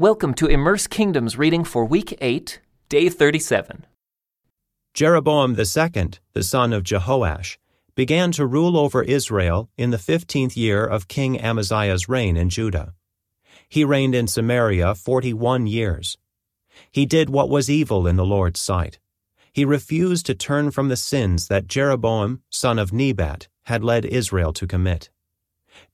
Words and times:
Welcome 0.00 0.34
to 0.34 0.46
Immerse 0.46 0.86
Kingdoms 0.86 1.36
reading 1.36 1.64
for 1.64 1.84
week 1.84 2.16
8, 2.20 2.60
day 2.88 3.08
37. 3.08 3.84
Jeroboam 4.94 5.64
second, 5.64 6.20
the 6.34 6.44
son 6.44 6.72
of 6.72 6.84
Jehoash, 6.84 7.56
began 7.96 8.30
to 8.30 8.46
rule 8.46 8.78
over 8.78 9.02
Israel 9.02 9.70
in 9.76 9.90
the 9.90 9.98
fifteenth 9.98 10.56
year 10.56 10.84
of 10.84 11.08
King 11.08 11.40
Amaziah's 11.40 12.08
reign 12.08 12.36
in 12.36 12.48
Judah. 12.48 12.94
He 13.68 13.84
reigned 13.84 14.14
in 14.14 14.28
Samaria 14.28 14.94
forty 14.94 15.32
one 15.32 15.66
years. 15.66 16.16
He 16.92 17.04
did 17.04 17.28
what 17.28 17.48
was 17.48 17.68
evil 17.68 18.06
in 18.06 18.14
the 18.14 18.24
Lord's 18.24 18.60
sight. 18.60 19.00
He 19.52 19.64
refused 19.64 20.26
to 20.26 20.34
turn 20.36 20.70
from 20.70 20.90
the 20.90 20.96
sins 20.96 21.48
that 21.48 21.66
Jeroboam, 21.66 22.42
son 22.50 22.78
of 22.78 22.92
Nebat, 22.92 23.48
had 23.64 23.82
led 23.82 24.04
Israel 24.04 24.52
to 24.52 24.66
commit. 24.68 25.10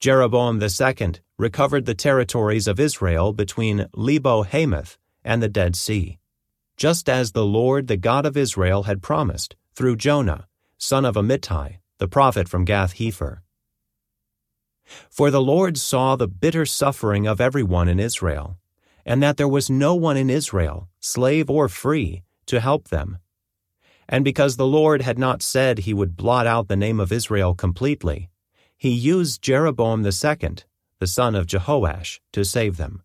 Jeroboam 0.01 0.67
second 0.69 1.21
recovered 1.39 1.87
the 1.87 1.95
territories 1.95 2.67
of 2.67 2.81
Israel 2.81 3.33
between 3.33 3.87
Lebo 3.95 4.43
Hamath 4.43 4.99
and 5.25 5.43
the 5.43 5.49
Dead 5.49 5.77
Sea, 5.77 6.19
just 6.77 7.09
as 7.09 7.33
the 7.33 7.45
Lord 7.45 7.87
the 7.87 7.97
God 7.97 8.27
of 8.27 8.37
Israel 8.37 8.85
had 8.85 9.03
promised 9.03 9.57
through 9.75 9.97
Jonah, 9.97 10.47
son 10.79 11.05
of 11.05 11.17
Amittai, 11.17 11.79
the 11.99 12.09
prophet 12.09 12.49
from 12.49 12.65
Gath 12.65 12.97
Hepher. 12.97 13.41
For 15.11 15.31
the 15.31 15.41
Lord 15.41 15.79
saw 15.79 16.17
the 16.17 16.29
bitter 16.29 16.67
suffering 16.67 17.27
of 17.27 17.41
everyone 17.41 17.89
in 17.89 17.99
Israel, 17.99 18.59
and 19.07 19.23
that 19.23 19.37
there 19.37 19.49
was 19.49 19.71
no 19.71 19.95
one 19.95 20.17
in 20.17 20.31
Israel, 20.31 20.89
slave 21.01 21.51
or 21.51 21.69
free, 21.69 22.23
to 22.47 22.61
help 22.61 22.89
them. 22.89 23.19
And 24.09 24.25
because 24.25 24.57
the 24.57 24.67
Lord 24.67 25.03
had 25.03 25.19
not 25.19 25.43
said 25.43 25.79
he 25.79 25.95
would 25.95 26.17
blot 26.17 26.47
out 26.47 26.69
the 26.69 26.77
name 26.77 27.01
of 27.01 27.13
Israel 27.13 27.55
completely, 27.55 28.29
he 28.85 28.91
used 28.91 29.41
Jeroboam 29.41 30.13
second, 30.13 30.65
the 30.99 31.07
son 31.07 31.35
of 31.35 31.47
Jehoash, 31.47 32.21
to 32.35 32.45
save 32.45 32.77
them. 32.77 33.03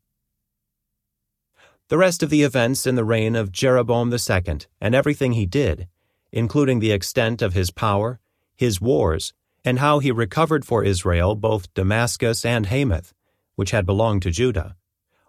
The 1.88 1.98
rest 1.98 2.22
of 2.22 2.30
the 2.30 2.44
events 2.44 2.86
in 2.86 2.96
the 2.96 3.06
reign 3.06 3.34
of 3.34 3.54
Jeroboam 3.54 4.18
second 4.18 4.68
and 4.82 4.94
everything 4.94 5.32
he 5.32 5.46
did, 5.46 5.88
including 6.34 6.80
the 6.80 6.92
extent 6.92 7.42
of 7.42 7.54
his 7.54 7.72
power, 7.72 8.20
his 8.58 8.82
wars, 8.82 9.32
and 9.64 9.80
how 9.80 10.00
he 10.00 10.12
recovered 10.12 10.66
for 10.66 10.84
Israel 10.84 11.34
both 11.36 11.74
Damascus 11.74 12.44
and 12.44 12.66
Hamath, 12.66 13.14
which 13.56 13.72
had 13.72 13.86
belonged 13.86 14.24
to 14.24 14.32
Judah, 14.32 14.76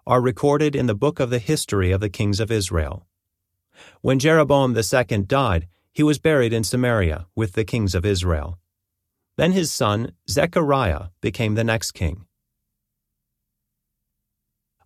are 0.05 0.20
recorded 0.20 0.75
in 0.75 0.86
the 0.86 0.97
book 0.97 1.20
of 1.20 1.30
the 1.30 1.38
history 1.38 1.92
of 1.92 2.00
the 2.00 2.10
kings 2.10 2.41
of 2.41 2.50
Israel. 2.50 3.06
When 4.00 4.19
Jeroboam 4.19 4.75
second 4.82 5.28
died, 5.28 5.69
he 5.92 6.03
was 6.03 6.19
buried 6.19 6.53
in 6.53 6.64
Samaria 6.64 7.28
with 7.36 7.53
the 7.53 7.64
kings 7.64 7.94
of 7.94 8.05
Israel. 8.05 8.58
Then 9.41 9.52
his 9.52 9.72
son, 9.72 10.12
Zechariah, 10.28 11.05
became 11.22 11.55
the 11.55 11.64
next 11.64 11.92
king. 11.92 12.27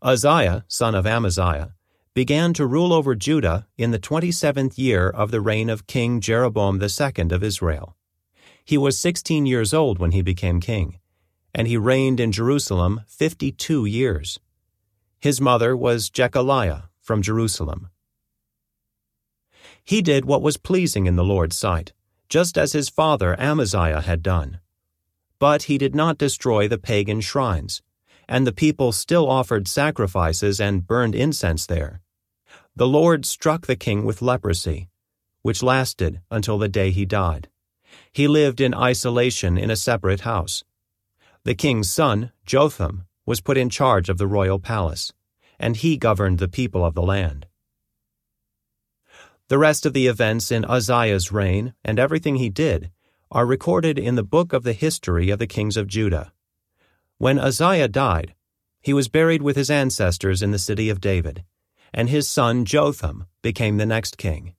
Uzziah, 0.00 0.64
son 0.69 0.94
of 0.94 1.08
Amaziah, 1.08 1.74
began 2.14 2.55
to 2.55 2.64
rule 2.64 2.92
over 2.92 3.16
Judah 3.16 3.66
in 3.77 3.91
the 3.91 3.98
twenty 3.98 4.30
seventh 4.30 4.78
year 4.78 5.11
of 5.11 5.33
the 5.33 5.41
reign 5.41 5.69
of 5.69 5.88
King 5.88 6.20
Jeroboam 6.20 6.78
second 6.88 7.33
of 7.33 7.42
Israel. 7.42 7.96
He 8.64 8.78
was 8.78 8.96
sixteen 8.96 9.44
years 9.44 9.74
old 9.74 9.98
when 9.98 10.12
he 10.12 10.22
became 10.22 10.61
king, 10.61 11.00
and 11.52 11.66
he 11.66 11.77
reigned 11.77 12.20
in 12.20 12.30
Jerusalem 12.30 13.00
fifty 13.08 13.50
two 13.50 13.84
years. 13.86 14.39
His 15.18 15.41
mother 15.41 15.77
was 15.77 16.11
Jecoliah 16.11 16.84
from 17.00 17.22
Jerusalem. 17.22 17.89
He 19.83 20.00
did 20.00 20.24
what 20.24 20.42
was 20.42 20.56
pleasing 20.56 21.06
in 21.06 21.16
the 21.16 21.24
Lord's 21.24 21.56
sight 21.56 21.92
just 22.34 22.58
as 22.58 22.72
his 22.72 22.88
father 22.88 23.38
Amaziah 23.38 24.00
had 24.00 24.20
done. 24.20 24.58
But 25.38 25.70
he 25.70 25.78
did 25.78 25.94
not 25.94 26.18
destroy 26.18 26.66
the 26.66 26.78
pagan 26.78 27.20
shrines, 27.20 27.80
and 28.28 28.44
the 28.44 28.50
people 28.50 28.90
still 28.90 29.30
offered 29.30 29.68
sacrifices 29.68 30.60
and 30.60 30.84
burned 30.84 31.14
incense 31.14 31.64
there. 31.64 32.00
The 32.74 32.88
Lord 32.88 33.24
struck 33.24 33.68
the 33.68 33.77
king 33.77 34.05
with 34.05 34.20
leprosy, 34.20 34.88
which 35.42 35.62
lasted 35.62 36.22
until 36.28 36.58
the 36.58 36.68
day 36.68 36.90
he 36.90 37.05
died. 37.05 37.46
He 38.10 38.27
lived 38.27 38.60
in 38.60 38.74
isolation 38.74 39.56
in 39.56 39.70
a 39.70 39.77
separate 39.77 40.23
house. 40.23 40.64
The 41.44 41.55
king's 41.55 41.89
son, 41.89 42.33
Jotham, 42.44 43.05
was 43.24 43.40
put 43.40 43.56
in 43.56 43.70
charge 43.70 44.08
of 44.08 44.18
the 44.18 44.27
royal 44.27 44.58
palace, 44.58 45.12
and 45.56 45.77
he 45.77 45.96
governed 45.96 46.40
the 46.40 46.48
people 46.48 46.84
of 46.84 46.96
the 46.96 47.02
land. 47.14 47.46
The 49.55 49.59
rest 49.59 49.87
of 49.87 49.92
the 49.92 50.09
events 50.09 50.51
in 50.51 50.65
Uzziah's 50.65 51.31
reign 51.31 51.75
and 51.85 52.01
everything 52.01 52.35
he 52.35 52.48
did 52.48 52.91
are 53.31 53.47
recorded 53.47 54.01
in 54.01 54.17
the 54.17 54.25
book 54.25 54.53
of 54.53 54.65
the 54.65 54.73
history 54.73 55.31
of 55.31 55.39
the 55.39 55.47
kings 55.47 55.77
of 55.77 55.87
Judah. 55.87 56.33
When 57.19 57.39
Uzziah 57.39 57.87
died, 57.87 58.35
he 58.81 58.92
was 58.92 59.07
buried 59.07 59.42
with 59.42 59.55
his 59.55 59.70
ancestors 59.70 60.42
in 60.42 60.51
the 60.51 60.59
city 60.59 60.91
of 60.91 61.01
David, 61.01 61.45
and 61.92 62.09
his 62.09 62.29
son 62.29 62.65
Jotham 62.65 63.27
became 63.42 63.77
the 63.77 63.87
next 63.87 64.19
king. 64.19 64.57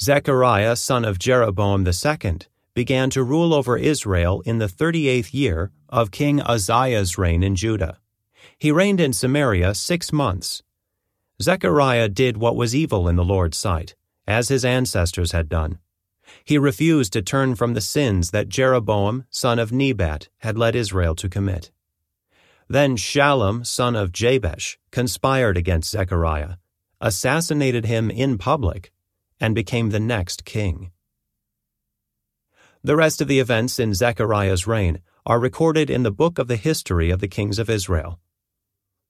Zechariah, 0.00 0.76
son 0.76 1.04
of 1.04 1.18
Jeroboam 1.18 1.92
second, 1.92 2.46
began 2.72 3.10
to 3.10 3.22
rule 3.22 3.52
over 3.52 3.76
Israel 3.76 4.40
in 4.46 4.56
the 4.56 4.68
thirty 4.68 5.08
eighth 5.08 5.34
year 5.34 5.72
of 5.90 6.10
King 6.10 6.40
Uzziah's 6.40 7.18
reign 7.18 7.42
in 7.42 7.54
Judah. 7.54 7.98
He 8.56 8.72
reigned 8.72 8.98
in 8.98 9.12
Samaria 9.12 9.74
six 9.74 10.10
months 10.10 10.62
Zechariah 11.40 12.08
did 12.08 12.36
what 12.36 12.56
was 12.56 12.74
evil 12.74 13.08
in 13.08 13.16
the 13.16 13.24
Lord's 13.24 13.56
sight, 13.56 13.94
as 14.26 14.48
his 14.48 14.64
ancestors 14.64 15.32
had 15.32 15.48
done. 15.48 15.78
He 16.44 16.58
refused 16.58 17.12
to 17.12 17.22
turn 17.22 17.54
from 17.54 17.74
the 17.74 17.80
sins 17.80 18.32
that 18.32 18.48
Jeroboam, 18.48 19.24
son 19.30 19.58
of 19.58 19.72
Nebat, 19.72 20.28
had 20.38 20.58
led 20.58 20.74
Israel 20.74 21.14
to 21.14 21.28
commit. 21.28 21.70
Then 22.68 22.96
Shallum, 22.96 23.64
son 23.64 23.96
of 23.96 24.12
Jabesh, 24.12 24.78
conspired 24.90 25.56
against 25.56 25.90
Zechariah, 25.90 26.56
assassinated 27.00 27.86
him 27.86 28.10
in 28.10 28.36
public, 28.36 28.92
and 29.40 29.54
became 29.54 29.90
the 29.90 30.00
next 30.00 30.44
king. 30.44 30.90
The 32.82 32.96
rest 32.96 33.20
of 33.20 33.28
the 33.28 33.40
events 33.40 33.78
in 33.78 33.94
Zechariah's 33.94 34.66
reign 34.66 35.00
are 35.24 35.38
recorded 35.38 35.88
in 35.88 36.02
the 36.02 36.10
book 36.10 36.38
of 36.38 36.48
the 36.48 36.56
history 36.56 37.10
of 37.10 37.20
the 37.20 37.28
kings 37.28 37.58
of 37.58 37.70
Israel. 37.70 38.18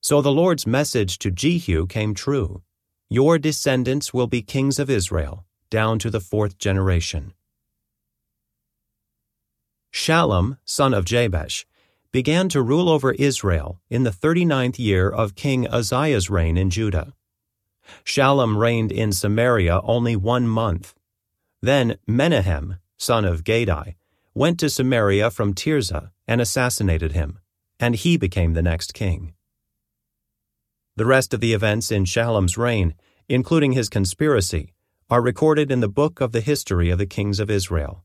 So 0.01 0.21
the 0.21 0.31
Lord's 0.31 0.65
message 0.65 1.19
to 1.19 1.31
Jehu 1.31 1.85
came 1.85 2.13
true. 2.13 2.63
Your 3.09 3.37
descendants 3.37 4.13
will 4.13 4.27
be 4.27 4.41
kings 4.41 4.79
of 4.79 4.89
Israel, 4.89 5.45
down 5.69 5.99
to 5.99 6.09
the 6.09 6.21
fourth 6.21 6.57
generation. 6.57 7.33
Shallum, 9.91 10.57
son 10.63 10.93
of 10.93 11.05
Jabesh, 11.05 11.65
began 12.11 12.49
to 12.49 12.61
rule 12.61 12.89
over 12.89 13.11
Israel 13.13 13.81
in 13.89 14.03
the 14.03 14.11
thirty-ninth 14.11 14.79
year 14.79 15.09
of 15.09 15.35
King 15.35 15.67
Uzziah's 15.67 16.29
reign 16.29 16.57
in 16.57 16.69
Judah. 16.69 17.13
Shallum 18.05 18.57
reigned 18.57 18.91
in 18.91 19.11
Samaria 19.11 19.81
only 19.83 20.15
one 20.15 20.47
month. 20.47 20.93
Then 21.61 21.97
Menahem, 22.07 22.77
son 22.97 23.25
of 23.25 23.43
Gadi, 23.43 23.97
went 24.33 24.59
to 24.59 24.69
Samaria 24.69 25.29
from 25.29 25.53
Tirzah 25.53 26.11
and 26.27 26.39
assassinated 26.39 27.11
him, 27.11 27.39
and 27.79 27.95
he 27.95 28.15
became 28.15 28.53
the 28.53 28.61
next 28.61 28.93
king. 28.93 29.33
The 30.99 31.05
rest 31.05 31.33
of 31.33 31.39
the 31.39 31.53
events 31.53 31.93
in 31.93 32.03
Shallum's 32.03 32.57
reign, 32.57 32.93
including 33.29 33.71
his 33.71 33.87
conspiracy, 33.87 34.73
are 35.09 35.21
recorded 35.21 35.71
in 35.71 35.79
the 35.79 35.87
book 35.87 36.19
of 36.19 36.33
the 36.33 36.41
history 36.41 36.89
of 36.89 36.97
the 36.97 37.05
kings 37.05 37.39
of 37.39 37.49
Israel. 37.49 38.03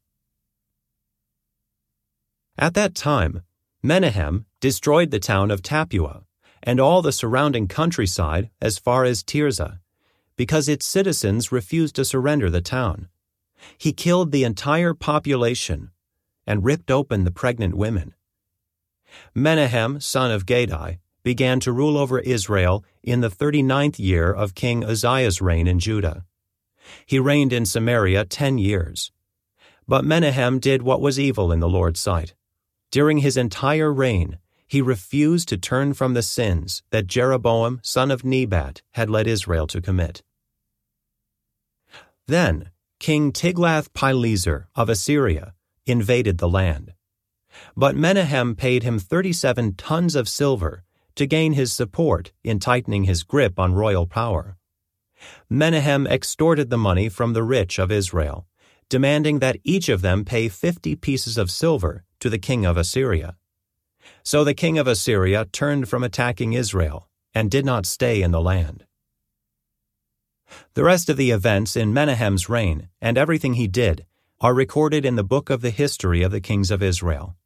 At 2.57 2.75
that 2.75 2.95
time, 2.95 3.43
Menahem 3.83 4.47
destroyed 4.61 5.11
the 5.11 5.19
town 5.19 5.51
of 5.51 5.61
Tappuah 5.61 6.23
and 6.63 6.79
all 6.79 7.03
the 7.03 7.11
surrounding 7.11 7.67
countryside 7.67 8.49
as 8.63 8.79
far 8.79 9.03
as 9.03 9.25
Tirzah, 9.25 9.81
because 10.37 10.69
its 10.69 10.87
citizens 10.87 11.51
refused 11.51 11.97
to 11.97 12.05
surrender 12.05 12.49
the 12.49 12.61
town. 12.61 13.09
He 13.77 13.93
killed 13.93 14.31
the 14.31 14.45
entire 14.45 14.95
population 14.95 15.91
and 16.47 16.65
ripped 16.65 16.93
open 16.93 17.25
the 17.25 17.33
pregnant 17.33 17.75
women. 17.77 18.15
Menahem, 19.35 19.99
son 19.99 20.31
of 20.31 20.47
Gadi, 20.47 21.01
began 21.25 21.59
to 21.59 21.73
rule 21.73 21.99
over 21.99 22.21
Israel 22.21 22.85
in 23.03 23.21
the 23.21 23.31
thirty 23.31 23.63
ninth 23.63 23.99
year 23.99 24.31
of 24.31 24.55
King 24.55 24.85
Uzziah's 24.85 25.41
reign 25.41 25.67
in 25.67 25.81
Judah. 25.81 26.25
He 27.07 27.19
reigned 27.19 27.53
in 27.53 27.67
Samaria 27.67 28.27
ten 28.27 28.59
years. 28.59 29.11
But 29.89 30.05
Menahem 30.05 30.61
did 30.61 30.83
what 30.83 31.01
was 31.01 31.19
evil 31.19 31.51
in 31.51 31.61
the 31.61 31.69
Lord's 31.69 31.99
sight. 31.99 32.35
During 32.91 33.19
his 33.19 33.37
entire 33.37 33.93
reign, 33.93 34.39
he 34.67 34.81
refused 34.81 35.49
to 35.49 35.57
turn 35.57 35.95
from 35.95 36.15
the 36.15 36.23
sins 36.23 36.83
that 36.91 37.07
Jeroboam, 37.07 37.81
son 37.83 38.11
of 38.11 38.25
Nebat, 38.25 38.83
had 38.93 39.11
led 39.11 39.27
Israel 39.27 39.67
to 39.69 39.81
commit. 39.81 40.23
Then 42.27 42.71
King 43.01 43.33
Tiglath-Pileser 43.33 44.69
of 44.75 44.89
Assyria 44.89 45.55
invaded 45.87 46.39
the 46.39 46.49
land. 46.49 46.95
But 47.77 47.97
Menahem 47.97 48.57
paid 48.57 48.83
him 48.83 48.99
37 48.99 49.75
tons 49.75 50.15
of 50.17 50.29
silver 50.29 50.85
to 51.17 51.27
gain 51.27 51.53
his 51.53 51.73
support 51.73 52.33
in 52.43 52.59
tightening 52.59 53.05
his 53.05 53.23
grip 53.23 53.59
on 53.59 53.75
royal 53.75 54.07
power. 54.07 54.57
Menahem 55.49 56.07
extorted 56.07 56.71
the 56.71 56.79
money 56.79 57.09
from 57.09 57.33
the 57.33 57.43
rich 57.43 57.79
of 57.79 57.91
Israel, 57.91 58.47
demanding 58.89 59.39
that 59.39 59.59
each 59.65 59.89
of 59.89 60.03
them 60.03 60.25
pay 60.25 60.49
fifty 60.49 60.95
pieces 60.97 61.39
of 61.39 61.51
silver 61.51 62.05
to 62.21 62.29
the 62.29 62.39
king 62.39 62.67
of 62.67 62.77
Assyria. 62.77 63.37
So 64.23 64.45
the 64.45 64.55
king 64.55 64.79
of 64.79 64.87
Assyria 64.87 65.47
turned 65.47 65.89
from 65.89 66.05
attacking 66.05 66.53
Israel 66.53 67.09
and 67.35 67.51
did 67.51 67.65
not 67.65 67.87
stay 67.87 68.23
in 68.23 68.31
the 68.31 68.41
land. 68.41 68.85
The 70.75 70.85
rest 70.85 71.09
of 71.09 71.17
the 71.17 71.31
events 71.31 71.77
in 71.77 71.95
Menahem's 71.95 72.49
reign 72.49 72.89
and 73.01 73.17
everything 73.17 73.55
he 73.55 73.67
did 73.67 74.07
are 74.41 74.55
recorded 74.55 75.07
in 75.07 75.17
the 75.17 75.25
book 75.25 75.49
of 75.49 75.63
the 75.63 75.71
history 75.71 76.23
of 76.23 76.31
the 76.31 76.41
kings 76.41 76.71
of 76.71 76.83
Israel. 76.83 77.37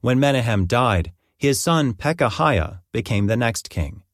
When 0.00 0.20
Menahem 0.20 0.66
died, 0.66 1.12
his 1.42 1.58
son 1.58 1.92
Pekahiah 1.92 2.78
became 2.92 3.26
the 3.26 3.36
next 3.36 3.68
king. 3.68 4.04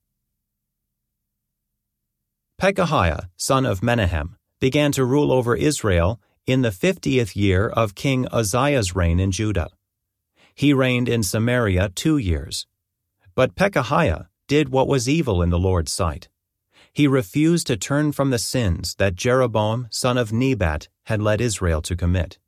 Pekahiah, 2.59 3.29
son 3.37 3.67
of 3.67 3.83
Menahem, 3.83 4.39
began 4.61 4.93
to 4.93 5.05
rule 5.05 5.31
over 5.31 5.55
Israel 5.55 6.19
in 6.47 6.63
the 6.63 6.73
fiftieth 6.73 7.37
year 7.37 7.69
of 7.69 7.95
King 7.95 8.27
Uzziah's 8.33 8.97
reign 8.97 9.21
in 9.21 9.31
Judah. 9.31 9.69
He 10.55 10.73
reigned 10.73 11.07
in 11.07 11.23
Samaria 11.23 11.91
two 11.91 12.17
years. 12.17 12.67
But 13.35 13.55
Pekahiah 13.55 14.29
did 14.47 14.71
what 14.71 14.89
was 14.89 15.07
evil 15.07 15.43
in 15.43 15.51
the 15.51 15.59
Lord's 15.59 15.93
sight. 15.93 16.31
He 16.95 17.07
refused 17.07 17.67
to 17.67 17.77
turn 17.77 18.13
from 18.13 18.31
the 18.31 18.39
sins 18.39 18.95
that 18.95 19.17
Jeroboam, 19.17 19.89
son 19.91 20.17
of 20.17 20.33
Nebat, 20.33 20.89
had 21.05 21.21
led 21.21 21.43
Israel 21.43 21.83
to 21.83 21.95
commit. 21.95 22.39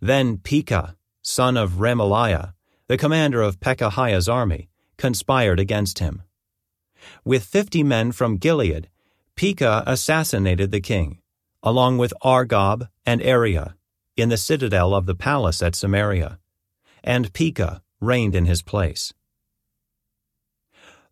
Then 0.00 0.38
Pekah, 0.38 0.96
son 1.20 1.58
of 1.58 1.72
Remaliah, 1.72 2.54
the 2.88 2.98
commander 2.98 3.42
of 3.42 3.60
Pekahiah's 3.60 4.28
army, 4.28 4.70
conspired 4.96 5.60
against 5.60 5.98
him. 5.98 6.22
With 7.24 7.44
fifty 7.44 7.82
men 7.82 8.12
from 8.12 8.38
Gilead, 8.38 8.88
Pekah 9.36 9.84
assassinated 9.86 10.72
the 10.72 10.80
king, 10.80 11.18
along 11.62 11.98
with 11.98 12.12
Argob 12.22 12.88
and 13.06 13.20
Arieh, 13.20 13.74
in 14.16 14.30
the 14.30 14.36
citadel 14.36 14.94
of 14.94 15.06
the 15.06 15.14
palace 15.14 15.62
at 15.62 15.76
Samaria, 15.76 16.38
and 17.04 17.32
Pekah 17.32 17.82
reigned 18.00 18.34
in 18.34 18.46
his 18.46 18.62
place. 18.62 19.12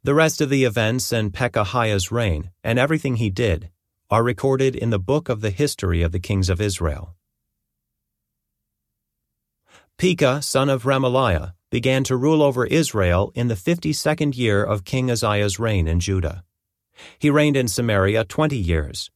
The 0.02 0.14
rest 0.14 0.40
of 0.40 0.50
the 0.50 0.64
events 0.64 1.12
in 1.12 1.30
Pekahiah's 1.30 2.10
reign 2.10 2.50
and 2.64 2.78
everything 2.78 3.16
he 3.16 3.30
did 3.30 3.70
are 4.10 4.22
recorded 4.22 4.74
in 4.74 4.90
the 4.90 4.98
book 4.98 5.28
of 5.28 5.40
the 5.40 5.50
history 5.50 6.02
of 6.02 6.12
the 6.12 6.20
kings 6.20 6.48
of 6.48 6.60
Israel. 6.60 7.14
Pekah, 9.98 10.42
son 10.42 10.68
of 10.68 10.84
Remaliah, 10.84 11.54
began 11.76 12.02
to 12.02 12.16
rule 12.16 12.42
over 12.42 12.64
Israel 12.64 13.30
in 13.34 13.48
the 13.48 13.62
fifty 13.68 13.92
second 13.92 14.34
year 14.34 14.64
of 14.64 14.86
King 14.86 15.10
Uzziah's 15.10 15.58
reign 15.58 15.86
in 15.86 16.00
Judah. 16.00 16.42
He 17.18 17.28
reigned 17.28 17.54
in 17.54 17.68
Samaria 17.68 18.24
twenty 18.24 18.56
years. 18.56 19.10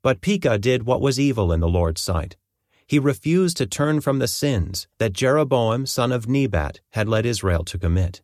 But 0.00 0.22
Pekah 0.22 0.56
did 0.56 0.86
what 0.86 1.02
was 1.02 1.20
evil 1.20 1.52
in 1.52 1.60
the 1.60 1.68
Lord's 1.68 2.00
sight. 2.00 2.38
He 2.86 2.98
refused 2.98 3.58
to 3.58 3.66
turn 3.66 4.00
from 4.00 4.20
the 4.20 4.26
sins 4.26 4.88
that 4.96 5.12
Jeroboam, 5.12 5.84
son 5.84 6.12
of 6.12 6.26
Nebat, 6.26 6.80
had 6.92 7.10
led 7.10 7.26
Israel 7.26 7.62
to 7.64 7.78
commit. 7.78 8.22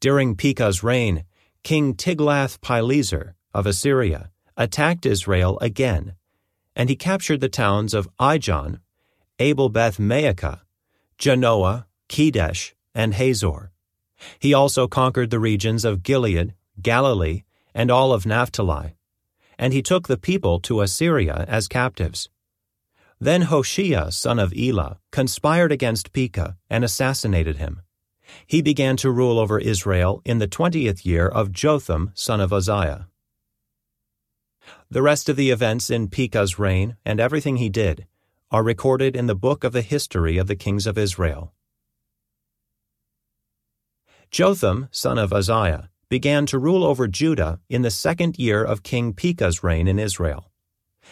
During 0.00 0.34
Pekah's 0.34 0.82
reign, 0.82 1.24
King 1.62 1.94
Tiglath-Pileser 1.94 3.36
of 3.54 3.64
Assyria 3.64 4.32
attacked 4.56 5.06
Israel 5.06 5.56
again, 5.60 6.16
and 6.74 6.88
he 6.88 6.96
captured 6.96 7.40
the 7.40 7.48
towns 7.48 7.94
of 7.94 8.08
Ijon, 8.18 8.80
Abel-beth-maachah, 9.38 10.62
Janoah, 11.18 11.86
Kedesh, 12.08 12.72
and 12.94 13.14
Hazor. 13.14 13.72
He 14.38 14.54
also 14.54 14.88
conquered 14.88 15.30
the 15.30 15.38
regions 15.38 15.84
of 15.84 16.02
Gilead, 16.02 16.54
Galilee, 16.80 17.42
and 17.74 17.90
all 17.90 18.12
of 18.12 18.26
Naphtali, 18.26 18.96
and 19.58 19.72
he 19.72 19.82
took 19.82 20.08
the 20.08 20.16
people 20.16 20.60
to 20.60 20.80
Assyria 20.80 21.44
as 21.48 21.68
captives. 21.68 22.28
Then 23.20 23.42
Hoshea, 23.42 24.10
son 24.10 24.38
of 24.38 24.52
Elah, 24.56 24.98
conspired 25.10 25.72
against 25.72 26.12
Pekah 26.12 26.56
and 26.68 26.84
assassinated 26.84 27.56
him 27.56 27.82
he 28.46 28.62
began 28.62 28.96
to 28.98 29.10
rule 29.10 29.38
over 29.38 29.58
Israel 29.58 30.22
in 30.24 30.38
the 30.38 30.46
twentieth 30.46 31.04
year 31.06 31.26
of 31.26 31.52
Jotham 31.52 32.10
son 32.14 32.40
of 32.40 32.52
Uzziah. 32.52 33.08
The 34.90 35.02
rest 35.02 35.28
of 35.28 35.36
the 35.36 35.50
events 35.50 35.90
in 35.90 36.08
Pekah's 36.08 36.58
reign 36.58 36.96
and 37.04 37.20
everything 37.20 37.56
he 37.56 37.68
did 37.68 38.06
are 38.50 38.62
recorded 38.62 39.16
in 39.16 39.26
the 39.26 39.34
book 39.34 39.64
of 39.64 39.72
the 39.72 39.82
history 39.82 40.38
of 40.38 40.46
the 40.46 40.56
kings 40.56 40.86
of 40.86 40.96
Israel. 40.96 41.52
Jotham, 44.30 44.88
son 44.90 45.18
of 45.18 45.32
Uzziah, 45.32 45.90
began 46.08 46.46
to 46.46 46.58
rule 46.58 46.84
over 46.84 47.08
Judah 47.08 47.60
in 47.68 47.82
the 47.82 47.90
second 47.90 48.38
year 48.38 48.62
of 48.62 48.82
King 48.82 49.12
Pekah's 49.12 49.64
reign 49.64 49.88
in 49.88 49.98
Israel. 49.98 50.50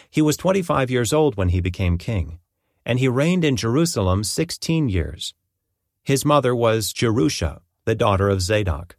He 0.09 0.21
was 0.21 0.37
twenty 0.37 0.61
five 0.61 0.89
years 0.89 1.11
old 1.11 1.35
when 1.35 1.49
he 1.49 1.59
became 1.59 1.97
king, 1.97 2.39
and 2.85 2.99
he 2.99 3.07
reigned 3.07 3.43
in 3.43 3.55
Jerusalem 3.55 4.23
sixteen 4.23 4.87
years. 4.89 5.33
His 6.03 6.23
mother 6.23 6.55
was 6.55 6.93
Jerusha, 6.93 7.61
the 7.85 7.95
daughter 7.95 8.29
of 8.29 8.41
Zadok. 8.41 8.97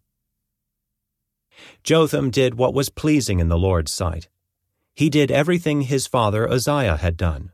Jotham 1.83 2.31
did 2.31 2.57
what 2.57 2.75
was 2.75 2.91
pleasing 2.91 3.41
in 3.41 3.49
the 3.49 3.59
Lord's 3.59 3.93
sight. 3.93 4.29
He 4.95 5.09
did 5.09 5.31
everything 5.31 5.83
his 5.83 6.07
father 6.07 6.51
Uzziah 6.51 6.97
had 6.97 7.17
done. 7.17 7.53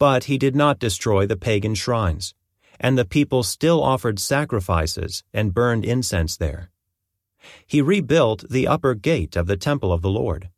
But 0.00 0.24
he 0.24 0.38
did 0.38 0.56
not 0.56 0.78
destroy 0.78 1.26
the 1.26 1.36
pagan 1.36 1.74
shrines, 1.74 2.34
and 2.80 2.96
the 2.96 3.04
people 3.04 3.42
still 3.42 3.82
offered 3.82 4.18
sacrifices 4.18 5.22
and 5.34 5.52
burned 5.52 5.84
incense 5.84 6.38
there. 6.38 6.70
He 7.66 7.82
rebuilt 7.82 8.48
the 8.48 8.66
upper 8.66 8.94
gate 8.94 9.36
of 9.36 9.46
the 9.46 9.58
temple 9.58 9.92
of 9.92 10.00
the 10.00 10.08
Lord. 10.08 10.48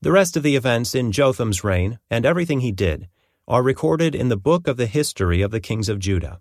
The 0.00 0.12
rest 0.12 0.36
of 0.36 0.44
the 0.44 0.54
events 0.54 0.94
in 0.94 1.10
Jotham's 1.10 1.64
reign 1.64 1.98
and 2.08 2.24
everything 2.24 2.60
he 2.60 2.70
did 2.70 3.08
are 3.48 3.64
recorded 3.64 4.14
in 4.14 4.28
the 4.28 4.36
book 4.36 4.68
of 4.68 4.76
the 4.76 4.86
history 4.86 5.42
of 5.42 5.50
the 5.50 5.60
kings 5.60 5.88
of 5.88 5.98
Judah. 5.98 6.40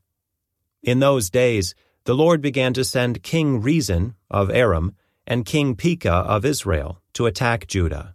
In 0.84 1.00
those 1.00 1.32
days, 1.32 1.74
the 2.04 2.16
Lord 2.16 2.40
began 2.40 2.74
to 2.74 2.86
send 2.86 3.24
King 3.24 3.62
Rezin 3.62 4.14
of 4.30 4.52
Aram 4.52 4.94
and 5.26 5.44
King 5.44 5.76
Pekah 5.76 6.12
of 6.12 6.46
Israel 6.46 7.02
to 7.14 7.26
attack 7.26 7.66
Judah. 7.66 8.14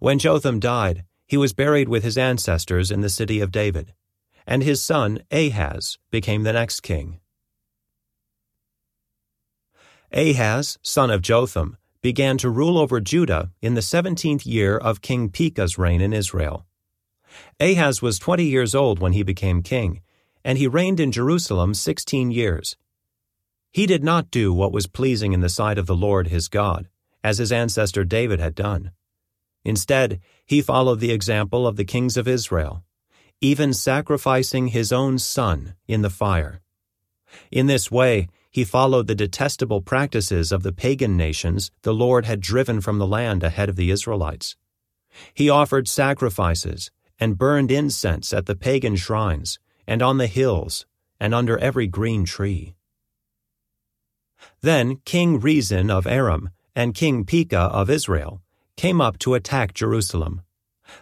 When 0.00 0.18
Jotham 0.18 0.58
died, 0.58 1.04
he 1.26 1.36
was 1.36 1.52
buried 1.52 1.88
with 1.88 2.02
his 2.02 2.18
ancestors 2.18 2.90
in 2.90 3.00
the 3.00 3.08
city 3.08 3.40
of 3.40 3.50
David, 3.52 3.94
and 4.46 4.62
his 4.62 4.82
son 4.82 5.20
Ahaz 5.30 5.98
became 6.10 6.42
the 6.42 6.52
next 6.52 6.80
king. 6.80 7.20
Ahaz, 10.12 10.78
son 10.82 11.10
of 11.10 11.22
Jotham, 11.22 11.76
began 12.02 12.36
to 12.38 12.50
rule 12.50 12.78
over 12.78 13.00
Judah 13.00 13.50
in 13.62 13.74
the 13.74 13.82
seventeenth 13.82 14.46
year 14.46 14.76
of 14.76 15.00
King 15.00 15.30
Pekah's 15.30 15.78
reign 15.78 16.00
in 16.00 16.12
Israel. 16.12 16.66
Ahaz 17.58 18.02
was 18.02 18.18
twenty 18.18 18.44
years 18.44 18.74
old 18.74 18.98
when 18.98 19.14
he 19.14 19.22
became 19.22 19.62
king, 19.62 20.02
and 20.44 20.58
he 20.58 20.68
reigned 20.68 21.00
in 21.00 21.10
Jerusalem 21.10 21.72
sixteen 21.74 22.30
years. 22.30 22.76
He 23.72 23.86
did 23.86 24.04
not 24.04 24.30
do 24.30 24.52
what 24.52 24.70
was 24.70 24.86
pleasing 24.86 25.32
in 25.32 25.40
the 25.40 25.48
sight 25.48 25.78
of 25.78 25.86
the 25.86 25.96
Lord 25.96 26.28
his 26.28 26.46
God, 26.48 26.88
as 27.24 27.38
his 27.38 27.50
ancestor 27.50 28.04
David 28.04 28.38
had 28.38 28.54
done. 28.54 28.92
Instead, 29.64 30.20
he 30.44 30.60
followed 30.60 31.00
the 31.00 31.12
example 31.12 31.66
of 31.66 31.76
the 31.76 31.84
kings 31.84 32.16
of 32.16 32.28
Israel, 32.28 32.84
even 33.40 33.72
sacrificing 33.72 34.68
his 34.68 34.92
own 34.92 35.18
son 35.18 35.74
in 35.88 36.02
the 36.02 36.10
fire. 36.10 36.60
In 37.50 37.66
this 37.66 37.90
way, 37.90 38.28
he 38.50 38.62
followed 38.62 39.08
the 39.08 39.14
detestable 39.14 39.80
practices 39.80 40.52
of 40.52 40.62
the 40.62 40.72
pagan 40.72 41.16
nations 41.16 41.72
the 41.82 41.94
Lord 41.94 42.24
had 42.24 42.40
driven 42.40 42.80
from 42.80 42.98
the 42.98 43.06
land 43.06 43.42
ahead 43.42 43.68
of 43.68 43.76
the 43.76 43.90
Israelites. 43.90 44.56
He 45.32 45.50
offered 45.50 45.88
sacrifices 45.88 46.92
and 47.18 47.38
burned 47.38 47.72
incense 47.72 48.32
at 48.32 48.46
the 48.46 48.54
pagan 48.54 48.96
shrines, 48.96 49.58
and 49.86 50.02
on 50.02 50.18
the 50.18 50.26
hills, 50.26 50.86
and 51.18 51.34
under 51.34 51.58
every 51.58 51.86
green 51.86 52.24
tree. 52.24 52.74
Then 54.60 54.96
King 55.04 55.40
Rezin 55.40 55.90
of 55.90 56.06
Aram 56.06 56.50
and 56.76 56.94
King 56.94 57.24
Pekah 57.24 57.70
of 57.72 57.90
Israel 57.90 58.40
came 58.76 59.00
up 59.00 59.18
to 59.18 59.34
attack 59.34 59.74
Jerusalem. 59.74 60.42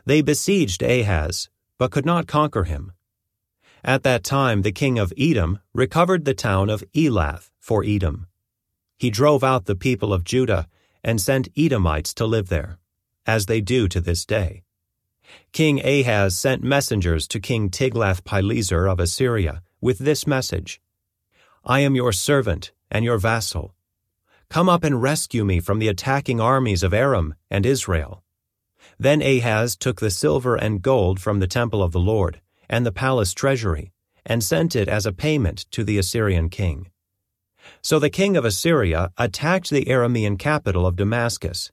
They 0.05 0.23
besieged 0.23 0.83
Ahaz, 0.83 1.49
but 1.79 1.91
could 1.91 2.07
not 2.07 2.26
conquer 2.26 2.64
him. 2.64 2.93
At 3.85 4.02
that 4.05 4.23
time 4.23 4.62
the 4.62 4.73
king 4.73 4.99
of 4.99 5.12
Edom 5.19 5.59
recovered 5.75 6.25
the 6.25 6.35
town 6.35 6.71
of 6.71 6.85
Elath 6.95 7.50
for 7.59 7.85
Edom. 7.85 8.26
He 8.97 9.11
drove 9.11 9.43
out 9.43 9.64
the 9.64 9.75
people 9.75 10.12
of 10.12 10.25
Judah 10.25 10.69
and 11.02 11.21
sent 11.21 11.49
Edomites 11.57 12.14
to 12.14 12.26
live 12.26 12.49
there, 12.49 12.79
as 13.26 13.47
they 13.47 13.61
do 13.61 13.88
to 13.88 14.00
this 14.00 14.25
day. 14.25 14.62
King 15.52 15.85
Ahaz 15.85 16.38
sent 16.38 16.62
messengers 16.62 17.26
to 17.29 17.41
King 17.41 17.71
Tiglath-Pileser 17.71 18.87
of 18.87 19.00
Assyria 19.00 19.62
with 19.81 19.99
this 19.99 20.26
message 20.26 20.81
I 21.64 21.81
am 21.81 21.95
your 21.95 22.12
servant 22.12 22.73
and 22.91 23.05
your 23.05 23.19
vassal. 23.19 23.75
Come 24.52 24.68
up 24.68 24.85
and 24.85 25.00
rescue 25.00 25.47
me 25.47 25.61
from 25.61 25.78
the 25.78 25.88
attacking 25.88 26.38
armies 26.38 26.82
of 26.82 26.92
Aram 26.92 27.37
and 27.50 27.64
Israel. 27.64 28.23
Then 28.99 29.23
Ahaz 29.23 29.76
took 29.76 29.99
the 29.99 30.11
silver 30.11 30.56
and 30.56 30.82
gold 30.82 31.18
from 31.18 31.40
the 31.40 31.47
temple 31.47 31.82
of 31.82 31.92
the 31.92 31.99
Lord 31.99 32.42
and 32.68 32.85
the 32.85 32.92
palace 32.92 33.32
treasury 33.32 33.92
and 34.26 34.44
sent 34.44 34.76
it 34.76 34.88
as 34.88 35.06
a 35.06 35.12
payment 35.14 35.64
to 35.71 35.85
the 35.85 35.97
Assyrian 35.97 36.50
king. 36.50 36.90
So 37.80 37.99
the 37.99 38.11
king 38.11 38.37
of 38.37 38.44
Assyria 38.44 39.11
attacked 39.16 39.71
the 39.71 39.87
Aramean 39.87 40.38
capital 40.38 40.87
of 40.87 40.97
Damascus 40.97 41.73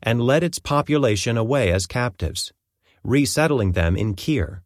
and 0.00 0.22
led 0.22 0.44
its 0.44 0.60
population 0.60 1.36
away 1.36 1.72
as 1.72 1.88
captives 1.88 2.52
resettling 3.02 3.72
them 3.72 3.96
in 3.96 4.14
Kir. 4.14 4.62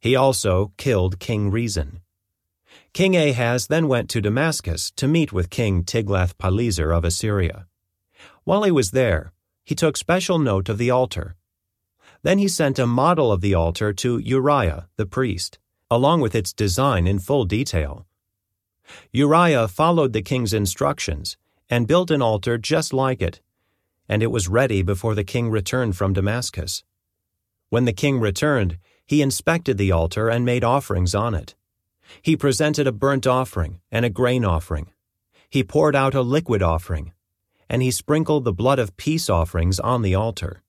He 0.00 0.16
also 0.16 0.72
killed 0.78 1.18
King 1.18 1.50
Rezin. 1.50 2.00
King 2.92 3.16
Ahaz 3.16 3.66
then 3.66 3.86
went 3.86 4.08
to 4.10 4.20
Damascus 4.20 4.90
to 4.92 5.06
meet 5.06 5.32
with 5.32 5.50
King 5.50 5.84
Tiglath-Pileser 5.84 6.90
of 6.90 7.04
Assyria. 7.04 7.66
While 8.44 8.64
he 8.64 8.70
was 8.70 8.90
there, 8.90 9.32
he 9.64 9.74
took 9.74 9.96
special 9.96 10.38
note 10.38 10.68
of 10.68 10.78
the 10.78 10.90
altar. 10.90 11.36
Then 12.22 12.38
he 12.38 12.48
sent 12.48 12.78
a 12.78 12.86
model 12.86 13.30
of 13.30 13.40
the 13.40 13.54
altar 13.54 13.92
to 13.92 14.18
Uriah 14.18 14.88
the 14.96 15.06
priest, 15.06 15.58
along 15.90 16.20
with 16.20 16.34
its 16.34 16.52
design 16.52 17.06
in 17.06 17.18
full 17.18 17.44
detail. 17.44 18.06
Uriah 19.12 19.68
followed 19.68 20.12
the 20.12 20.22
king's 20.22 20.54
instructions 20.54 21.36
and 21.70 21.86
built 21.86 22.10
an 22.10 22.22
altar 22.22 22.58
just 22.58 22.92
like 22.92 23.20
it, 23.20 23.40
and 24.08 24.22
it 24.22 24.30
was 24.30 24.48
ready 24.48 24.82
before 24.82 25.14
the 25.14 25.24
king 25.24 25.50
returned 25.50 25.96
from 25.96 26.14
Damascus. 26.14 26.82
When 27.68 27.84
the 27.84 27.92
king 27.92 28.18
returned, 28.18 28.78
he 29.06 29.20
inspected 29.22 29.76
the 29.76 29.92
altar 29.92 30.28
and 30.28 30.44
made 30.44 30.64
offerings 30.64 31.14
on 31.14 31.34
it. 31.34 31.54
He 32.22 32.36
presented 32.36 32.86
a 32.86 32.92
burnt 32.92 33.26
offering 33.26 33.80
and 33.90 34.04
a 34.04 34.10
grain 34.10 34.44
offering. 34.44 34.92
He 35.48 35.64
poured 35.64 35.96
out 35.96 36.14
a 36.14 36.22
liquid 36.22 36.62
offering, 36.62 37.12
and 37.68 37.82
he 37.82 37.90
sprinkled 37.90 38.44
the 38.44 38.52
blood 38.52 38.78
of 38.78 38.96
peace 38.96 39.30
offerings 39.30 39.80
on 39.80 40.02
the 40.02 40.14
altar. 40.14 40.62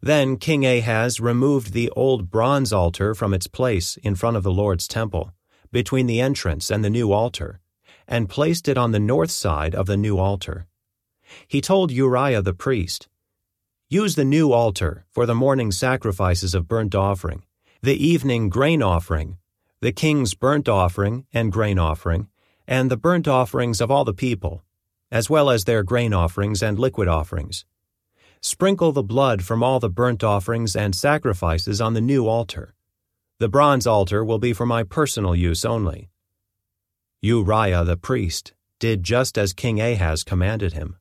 Then 0.00 0.36
King 0.36 0.64
Ahaz 0.64 1.20
removed 1.20 1.72
the 1.72 1.90
old 1.90 2.30
bronze 2.30 2.72
altar 2.72 3.14
from 3.14 3.34
its 3.34 3.46
place 3.46 3.96
in 3.98 4.14
front 4.14 4.36
of 4.36 4.42
the 4.42 4.52
Lord's 4.52 4.86
temple, 4.86 5.32
between 5.70 6.06
the 6.06 6.20
entrance 6.20 6.70
and 6.70 6.84
the 6.84 6.90
new 6.90 7.12
altar, 7.12 7.60
and 8.06 8.28
placed 8.28 8.68
it 8.68 8.78
on 8.78 8.92
the 8.92 9.00
north 9.00 9.30
side 9.30 9.74
of 9.74 9.86
the 9.86 9.96
new 9.96 10.18
altar. 10.18 10.66
He 11.48 11.60
told 11.60 11.90
Uriah 11.90 12.42
the 12.42 12.54
priest, 12.54 13.08
Use 13.88 14.14
the 14.14 14.24
new 14.24 14.52
altar 14.52 15.04
for 15.10 15.26
the 15.26 15.34
morning 15.34 15.70
sacrifices 15.70 16.54
of 16.54 16.68
burnt 16.68 16.94
offering, 16.94 17.42
the 17.82 17.94
evening 17.94 18.48
grain 18.48 18.82
offering, 18.82 19.38
the 19.82 19.90
king's 19.90 20.34
burnt 20.34 20.68
offering 20.68 21.26
and 21.34 21.50
grain 21.50 21.76
offering, 21.76 22.28
and 22.68 22.88
the 22.88 22.96
burnt 22.96 23.26
offerings 23.26 23.80
of 23.80 23.90
all 23.90 24.04
the 24.04 24.14
people, 24.14 24.62
as 25.10 25.28
well 25.28 25.50
as 25.50 25.64
their 25.64 25.82
grain 25.82 26.14
offerings 26.14 26.62
and 26.62 26.78
liquid 26.78 27.08
offerings. 27.08 27.64
Sprinkle 28.40 28.92
the 28.92 29.02
blood 29.02 29.42
from 29.42 29.60
all 29.60 29.80
the 29.80 29.90
burnt 29.90 30.22
offerings 30.22 30.76
and 30.76 30.94
sacrifices 30.94 31.80
on 31.80 31.94
the 31.94 32.00
new 32.00 32.28
altar. 32.28 32.76
The 33.40 33.48
bronze 33.48 33.84
altar 33.84 34.24
will 34.24 34.38
be 34.38 34.52
for 34.52 34.66
my 34.66 34.84
personal 34.84 35.34
use 35.34 35.64
only. 35.64 36.10
Uriah 37.20 37.82
the 37.82 37.96
priest 37.96 38.54
did 38.78 39.02
just 39.02 39.36
as 39.36 39.52
King 39.52 39.80
Ahaz 39.80 40.22
commanded 40.22 40.74
him. 40.74 40.96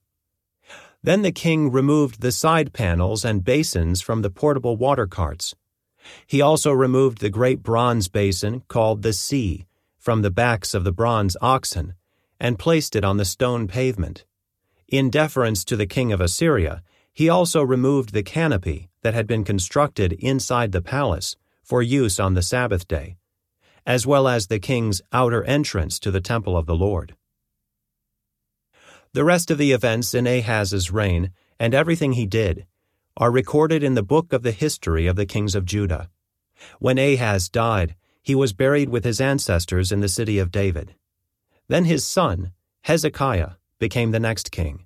Then 1.03 1.21
the 1.21 1.31
king 1.31 1.71
removed 1.71 2.21
the 2.21 2.31
side 2.31 2.73
panels 2.73 3.23
and 3.23 3.43
basins 3.43 4.01
from 4.01 4.23
the 4.23 4.31
portable 4.31 4.75
water 4.75 5.05
carts. 5.05 5.53
He 6.25 6.41
also 6.41 6.71
removed 6.71 7.19
the 7.19 7.29
great 7.29 7.61
bronze 7.63 8.07
basin 8.07 8.63
called 8.67 9.01
the 9.01 9.13
sea 9.13 9.65
from 9.97 10.21
the 10.21 10.31
backs 10.31 10.73
of 10.73 10.83
the 10.83 10.91
bronze 10.91 11.37
oxen 11.41 11.93
and 12.39 12.57
placed 12.57 12.95
it 12.95 13.03
on 13.03 13.17
the 13.17 13.25
stone 13.25 13.67
pavement. 13.67 14.25
In 14.87 15.09
deference 15.09 15.63
to 15.65 15.75
the 15.75 15.85
king 15.85 16.11
of 16.11 16.19
Assyria, 16.19 16.81
he 17.13 17.29
also 17.29 17.61
removed 17.61 18.13
the 18.13 18.23
canopy 18.23 18.89
that 19.03 19.13
had 19.13 19.27
been 19.27 19.43
constructed 19.43 20.13
inside 20.13 20.71
the 20.71 20.81
palace 20.81 21.35
for 21.63 21.81
use 21.81 22.19
on 22.19 22.33
the 22.33 22.41
Sabbath 22.41 22.87
day, 22.87 23.17
as 23.85 24.07
well 24.07 24.27
as 24.27 24.47
the 24.47 24.59
king's 24.59 25.01
outer 25.13 25.43
entrance 25.43 25.99
to 25.99 26.11
the 26.11 26.21
temple 26.21 26.57
of 26.57 26.65
the 26.65 26.75
Lord. 26.75 27.15
The 29.13 29.23
rest 29.23 29.51
of 29.51 29.57
the 29.57 29.71
events 29.71 30.13
in 30.13 30.25
Ahaz's 30.25 30.89
reign 30.89 31.31
and 31.59 31.73
everything 31.73 32.13
he 32.13 32.25
did 32.25 32.65
are 33.17 33.31
recorded 33.31 33.83
in 33.83 33.93
the 33.93 34.03
book 34.03 34.33
of 34.33 34.43
the 34.43 34.51
history 34.51 35.07
of 35.07 35.15
the 35.15 35.25
kings 35.25 35.55
of 35.55 35.65
Judah. 35.65 36.09
When 36.79 36.97
Ahaz 36.97 37.49
died, 37.49 37.95
he 38.21 38.35
was 38.35 38.53
buried 38.53 38.89
with 38.89 39.03
his 39.03 39.19
ancestors 39.19 39.91
in 39.91 39.99
the 39.99 40.07
city 40.07 40.39
of 40.39 40.51
David. 40.51 40.95
Then 41.67 41.85
his 41.85 42.05
son, 42.05 42.51
Hezekiah, 42.81 43.51
became 43.79 44.11
the 44.11 44.19
next 44.19 44.51
king. 44.51 44.85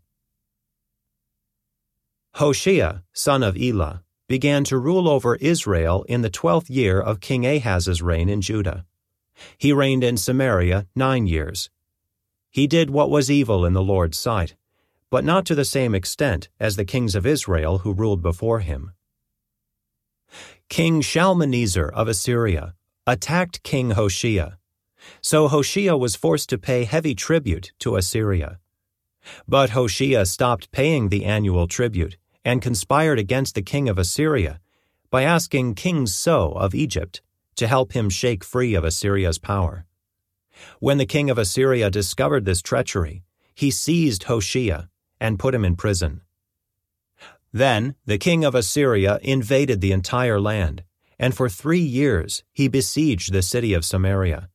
Hoshea, 2.36 3.03
son 3.13 3.44
of 3.44 3.58
Elah, 3.58 4.03
began 4.27 4.63
to 4.65 4.77
rule 4.77 5.08
over 5.08 5.36
Israel 5.36 6.03
in 6.10 6.22
the 6.22 6.29
twelfth 6.29 6.70
year 6.70 7.00
of 7.00 7.20
King 7.20 7.46
Ahaz's 7.46 8.01
reign 8.01 8.27
in 8.27 8.41
Judah. 8.41 8.86
He 9.58 9.72
reigned 9.72 10.03
in 10.03 10.17
Samaria 10.17 10.88
nine 10.96 11.27
years. 11.27 11.70
He 12.50 12.67
did 12.67 12.89
what 12.89 13.10
was 13.10 13.29
evil 13.29 13.65
in 13.65 13.74
the 13.74 13.84
Lord's 13.84 14.17
sight, 14.17 14.55
but 15.15 15.24
not 15.24 15.45
to 15.45 15.55
the 15.55 15.63
same 15.63 15.95
extent 15.95 16.50
as 16.60 16.75
the 16.75 16.84
kings 16.84 17.15
of 17.15 17.25
Israel 17.25 17.77
who 17.77 17.93
ruled 17.93 18.22
before 18.22 18.60
him. 18.60 18.91
King 20.67 21.00
Shalmaneser 21.00 21.88
of 21.88 22.10
Assyria 22.10 22.74
attacked 23.07 23.63
King 23.63 23.91
Hoshea, 23.91 24.57
so 25.22 25.48
Hoshea 25.48 25.95
was 25.95 26.17
forced 26.17 26.50
to 26.50 26.57
pay 26.57 26.84
heavy 26.84 27.15
tribute 27.15 27.72
to 27.79 27.95
Assyria. 27.95 28.60
But 29.48 29.69
Hoshea 29.69 30.25
stopped 30.25 30.74
paying 30.74 31.07
the 31.07 31.24
annual 31.24 31.65
tribute 31.65 32.17
and 32.43 32.62
conspired 32.62 33.17
against 33.17 33.55
the 33.55 33.62
king 33.62 33.88
of 33.88 33.98
Assyria 33.98 34.60
by 35.10 35.24
asking 35.24 35.75
King 35.75 36.07
So 36.07 36.51
of 36.51 36.75
Egypt 36.75 37.22
to 37.55 37.67
help 37.67 37.93
him 37.93 38.10
shake 38.10 38.43
free 38.43 38.75
of 38.75 38.84
Assyria's 38.84 39.39
power. 39.39 39.86
When 40.81 40.98
the 40.98 41.05
king 41.05 41.29
of 41.29 41.38
Assyria 41.38 41.89
discovered 41.89 42.43
this 42.43 42.62
treachery, 42.62 43.24
he 43.53 43.72
seized 43.72 44.24
Hoshea 44.24 44.89
and 45.19 45.39
put 45.39 45.55
him 45.55 45.65
in 45.65 45.75
prison. 45.75 46.22
Then 47.51 47.95
the 48.05 48.17
king 48.17 48.43
of 48.43 48.55
Assyria 48.55 49.19
invaded 49.22 49.79
the 49.79 49.91
entire 49.91 50.39
land, 50.41 50.84
and 51.17 51.34
for 51.34 51.48
three 51.48 51.79
years 51.79 52.43
he 52.51 52.67
besieged 52.67 53.31
the 53.31 53.41
city 53.41 53.74
of 53.74 53.86
Samaria. 53.86 54.50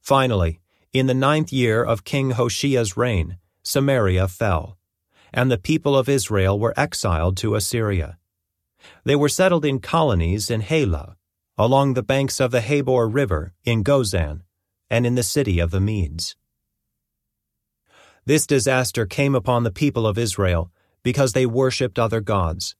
Finally, 0.00 0.60
in 0.92 1.06
the 1.06 1.14
ninth 1.14 1.52
year 1.52 1.84
of 1.84 2.04
King 2.04 2.30
Hoshea's 2.30 2.96
reign, 2.96 3.38
Samaria 3.62 4.28
fell, 4.28 4.78
and 5.32 5.50
the 5.50 5.58
people 5.58 5.96
of 5.96 6.08
Israel 6.08 6.58
were 6.58 6.72
exiled 6.76 7.36
to 7.38 7.54
Assyria. 7.54 8.16
They 9.04 9.16
were 9.16 9.28
settled 9.28 9.64
in 9.64 9.80
colonies 9.80 10.50
in 10.50 10.62
Halah, 10.62 11.16
along 11.58 11.94
the 11.94 12.02
banks 12.02 12.40
of 12.40 12.50
the 12.50 12.60
Habor 12.60 13.12
River 13.12 13.52
in 13.64 13.82
Gozan, 13.82 14.42
and 14.88 15.06
in 15.06 15.16
the 15.16 15.22
city 15.22 15.58
of 15.58 15.70
the 15.70 15.80
Medes. 15.80 16.36
This 18.26 18.44
disaster 18.44 19.06
came 19.06 19.36
upon 19.36 19.62
the 19.62 19.70
people 19.70 20.04
of 20.04 20.18
Israel 20.18 20.72
because 21.04 21.32
they 21.32 21.46
worshipped 21.46 21.96
other 21.96 22.20
gods. 22.20 22.74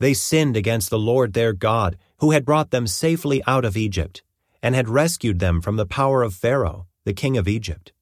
They 0.00 0.12
sinned 0.12 0.56
against 0.56 0.90
the 0.90 0.98
Lord 0.98 1.32
their 1.32 1.52
God, 1.52 1.96
who 2.18 2.32
had 2.32 2.44
brought 2.44 2.72
them 2.72 2.88
safely 2.88 3.40
out 3.46 3.64
of 3.64 3.76
Egypt, 3.76 4.24
and 4.60 4.74
had 4.74 4.88
rescued 4.88 5.38
them 5.38 5.60
from 5.60 5.76
the 5.76 5.86
power 5.86 6.24
of 6.24 6.34
Pharaoh, 6.34 6.88
the 7.04 7.12
king 7.12 7.36
of 7.36 7.46
Egypt. 7.46 7.92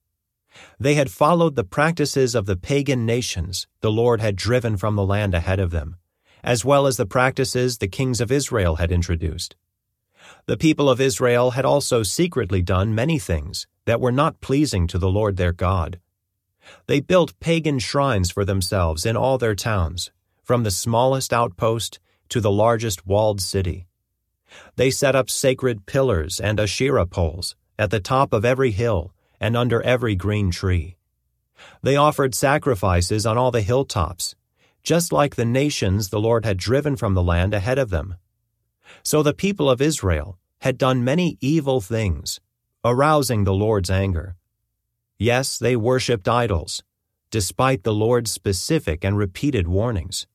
They 0.79 0.95
had 0.95 1.11
followed 1.11 1.55
the 1.55 1.65
practices 1.65 2.35
of 2.35 2.47
the 2.47 2.57
pagan 2.57 3.05
nations 3.05 3.67
the 3.83 3.93
Lord 3.93 4.23
had 4.23 4.35
driven 4.35 4.79
from 4.79 4.97
the 4.97 5.05
land 5.05 5.35
ahead 5.35 5.61
of 5.61 5.73
them, 5.73 5.97
as 6.43 6.65
well 6.65 6.87
as 6.87 6.97
the 6.97 7.05
practices 7.05 7.77
the 7.77 7.89
kings 7.89 8.23
of 8.23 8.33
Israel 8.33 8.77
had 8.77 8.91
introduced. 8.91 9.55
The 10.47 10.57
people 10.57 10.89
of 10.89 10.99
Israel 10.99 11.51
had 11.51 11.67
also 11.67 12.03
secretly 12.03 12.63
done 12.63 12.95
many 12.95 13.19
things 13.19 13.67
that 13.85 14.01
were 14.01 14.13
not 14.13 14.41
pleasing 14.41 14.87
to 14.87 14.99
the 14.99 15.11
Lord 15.11 15.37
their 15.37 15.53
God. 15.53 16.01
They 16.87 17.00
built 17.00 17.38
pagan 17.40 17.79
shrines 17.79 18.31
for 18.31 18.45
themselves 18.45 19.07
in 19.07 19.17
all 19.17 19.38
their 19.38 19.55
towns, 19.55 20.11
from 20.43 20.62
the 20.62 20.71
smallest 20.71 21.33
outpost 21.33 22.00
to 22.31 22.40
the 22.40 22.50
largest 22.50 23.07
walled 23.07 23.40
city. 23.40 23.87
They 24.76 24.90
set 24.90 25.14
up 25.14 25.31
sacred 25.31 25.87
pillars 25.87 26.40
and 26.40 26.59
Asherah 26.59 27.07
poles 27.07 27.57
at 27.79 27.90
the 27.90 28.00
top 28.00 28.33
of 28.33 28.45
every 28.45 28.73
hill 28.73 29.12
and 29.40 29.57
under 29.57 29.81
every 29.83 30.14
green 30.14 30.50
tree. 30.50 30.97
They 31.83 31.97
offered 31.97 32.35
sacrifices 32.35 33.26
on 33.26 33.38
all 33.38 33.50
the 33.50 33.62
hilltops, 33.62 34.35
just 34.83 35.12
like 35.12 35.35
the 35.37 35.45
nations 35.45 36.09
the 36.09 36.21
Lord 36.21 36.45
had 36.45 36.57
driven 36.57 36.97
from 36.97 37.14
the 37.14 37.23
land 37.23 37.55
ahead 37.55 37.79
of 37.79 37.90
them. 37.90 38.17
So 39.02 39.23
the 39.23 39.35
people 39.35 39.71
of 39.71 39.81
Israel 39.81 40.38
had 40.61 40.79
done 40.79 41.05
many 41.05 41.38
evil 41.40 41.81
things, 41.81 42.40
arousing 42.85 43.45
the 43.45 43.55
Lord's 43.55 43.90
anger. 43.90 44.37
Yes, 45.23 45.59
they 45.59 45.77
worshipped 45.77 46.27
idols, 46.27 46.83
despite 47.31 47.83
the 47.83 47.93
Lord's 47.93 48.33
specific 48.33 49.05
and 49.05 49.19
repeated 49.19 49.69
warnings. 49.69 50.27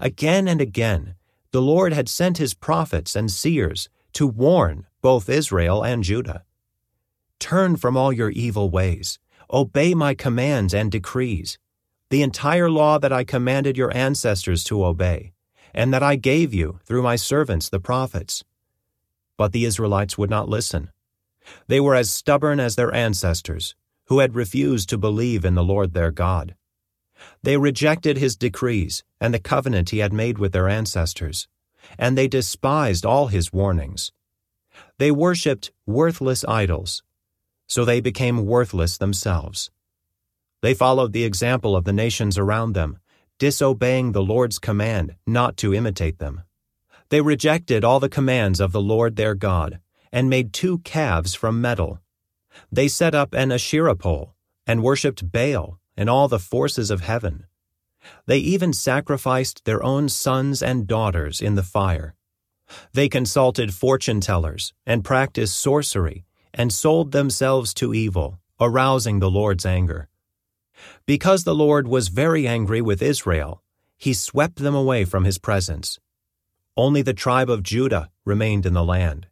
Again 0.00 0.48
and 0.48 0.60
again, 0.60 1.14
the 1.52 1.62
Lord 1.62 1.92
had 1.92 2.08
sent 2.08 2.38
his 2.38 2.52
prophets 2.52 3.14
and 3.14 3.30
seers 3.30 3.88
to 4.14 4.26
warn 4.26 4.88
both 5.00 5.28
Israel 5.28 5.84
and 5.84 6.02
Judah. 6.02 6.42
Turn 7.38 7.76
from 7.76 7.96
all 7.96 8.12
your 8.12 8.30
evil 8.30 8.68
ways, 8.68 9.20
obey 9.48 9.94
my 9.94 10.14
commands 10.14 10.74
and 10.74 10.90
decrees, 10.90 11.56
the 12.08 12.22
entire 12.22 12.68
law 12.68 12.98
that 12.98 13.12
I 13.12 13.22
commanded 13.22 13.76
your 13.76 13.96
ancestors 13.96 14.64
to 14.64 14.84
obey 14.84 15.34
and 15.72 15.94
that 15.94 16.02
I 16.02 16.16
gave 16.16 16.52
you 16.52 16.80
through 16.84 17.04
my 17.04 17.14
servants 17.14 17.68
the 17.68 17.78
prophets. 17.78 18.42
But 19.36 19.52
the 19.52 19.64
Israelites 19.64 20.18
would 20.18 20.30
not 20.30 20.48
listen. 20.48 20.90
They 21.68 21.78
were 21.78 21.94
as 21.94 22.10
stubborn 22.10 22.58
as 22.58 22.74
their 22.74 22.92
ancestors, 22.92 23.76
who 24.10 24.18
had 24.18 24.34
refused 24.34 24.88
to 24.88 24.98
believe 24.98 25.44
in 25.44 25.54
the 25.54 25.62
Lord 25.62 25.94
their 25.94 26.10
God. 26.10 26.56
They 27.44 27.56
rejected 27.56 28.18
his 28.18 28.36
decrees 28.36 29.04
and 29.20 29.32
the 29.32 29.38
covenant 29.38 29.90
he 29.90 29.98
had 29.98 30.12
made 30.12 30.36
with 30.36 30.50
their 30.52 30.68
ancestors, 30.68 31.46
and 31.96 32.18
they 32.18 32.26
despised 32.26 33.06
all 33.06 33.28
his 33.28 33.52
warnings. 33.52 34.10
They 34.98 35.12
worshipped 35.12 35.70
worthless 35.86 36.44
idols, 36.48 37.04
so 37.68 37.84
they 37.84 38.00
became 38.00 38.46
worthless 38.46 38.98
themselves. 38.98 39.70
They 40.60 40.74
followed 40.74 41.12
the 41.12 41.24
example 41.24 41.76
of 41.76 41.84
the 41.84 41.92
nations 41.92 42.36
around 42.36 42.72
them, 42.72 42.98
disobeying 43.38 44.10
the 44.10 44.24
Lord's 44.24 44.58
command 44.58 45.14
not 45.24 45.56
to 45.58 45.72
imitate 45.72 46.18
them. 46.18 46.42
They 47.10 47.20
rejected 47.20 47.84
all 47.84 48.00
the 48.00 48.08
commands 48.08 48.58
of 48.58 48.72
the 48.72 48.82
Lord 48.82 49.14
their 49.14 49.36
God, 49.36 49.78
and 50.12 50.28
made 50.28 50.52
two 50.52 50.78
calves 50.78 51.32
from 51.36 51.60
metal. 51.60 52.00
They 52.70 52.88
set 52.88 53.14
up 53.14 53.34
an 53.34 53.52
Asherah 53.52 53.96
pole, 53.96 54.34
and 54.66 54.82
worshipped 54.82 55.30
Baal 55.30 55.78
and 55.96 56.08
all 56.08 56.28
the 56.28 56.38
forces 56.38 56.90
of 56.90 57.00
heaven. 57.00 57.46
They 58.26 58.38
even 58.38 58.72
sacrificed 58.72 59.64
their 59.64 59.82
own 59.82 60.08
sons 60.08 60.62
and 60.62 60.86
daughters 60.86 61.40
in 61.40 61.54
the 61.54 61.62
fire. 61.62 62.14
They 62.92 63.08
consulted 63.08 63.74
fortune 63.74 64.20
tellers 64.20 64.72
and 64.86 65.04
practiced 65.04 65.60
sorcery 65.60 66.24
and 66.54 66.72
sold 66.72 67.12
themselves 67.12 67.74
to 67.74 67.94
evil, 67.94 68.38
arousing 68.60 69.18
the 69.18 69.30
Lord's 69.30 69.66
anger. 69.66 70.08
Because 71.06 71.44
the 71.44 71.54
Lord 71.54 71.86
was 71.86 72.08
very 72.08 72.46
angry 72.46 72.80
with 72.80 73.02
Israel, 73.02 73.62
he 73.96 74.14
swept 74.14 74.56
them 74.56 74.74
away 74.74 75.04
from 75.04 75.24
his 75.24 75.38
presence. 75.38 75.98
Only 76.76 77.02
the 77.02 77.12
tribe 77.12 77.50
of 77.50 77.62
Judah 77.62 78.10
remained 78.24 78.64
in 78.64 78.72
the 78.72 78.84
land. 78.84 79.26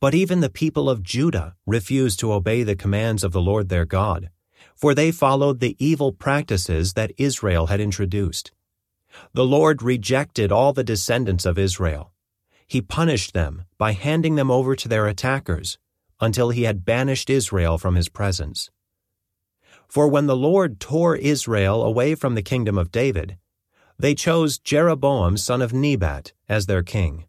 But 0.00 0.14
even 0.14 0.40
the 0.40 0.50
people 0.50 0.88
of 0.88 1.02
Judah 1.02 1.56
refused 1.66 2.20
to 2.20 2.32
obey 2.32 2.62
the 2.62 2.76
commands 2.76 3.24
of 3.24 3.32
the 3.32 3.40
Lord 3.40 3.68
their 3.68 3.84
God, 3.84 4.30
for 4.74 4.94
they 4.94 5.10
followed 5.10 5.60
the 5.60 5.76
evil 5.78 6.12
practices 6.12 6.92
that 6.94 7.12
Israel 7.16 7.66
had 7.66 7.80
introduced. 7.80 8.52
The 9.32 9.44
Lord 9.44 9.82
rejected 9.82 10.52
all 10.52 10.72
the 10.72 10.84
descendants 10.84 11.46
of 11.46 11.58
Israel. 11.58 12.12
He 12.66 12.82
punished 12.82 13.32
them 13.32 13.64
by 13.78 13.92
handing 13.92 14.34
them 14.34 14.50
over 14.50 14.76
to 14.76 14.88
their 14.88 15.06
attackers 15.06 15.78
until 16.20 16.50
he 16.50 16.64
had 16.64 16.84
banished 16.84 17.30
Israel 17.30 17.78
from 17.78 17.94
his 17.94 18.08
presence. 18.08 18.70
For 19.88 20.06
when 20.06 20.26
the 20.26 20.36
Lord 20.36 20.80
tore 20.80 21.16
Israel 21.16 21.82
away 21.82 22.14
from 22.14 22.34
the 22.34 22.42
kingdom 22.42 22.76
of 22.76 22.92
David, 22.92 23.38
they 23.98 24.14
chose 24.14 24.58
Jeroboam 24.58 25.36
son 25.36 25.62
of 25.62 25.72
Nebat 25.72 26.32
as 26.48 26.66
their 26.66 26.82
king. 26.82 27.24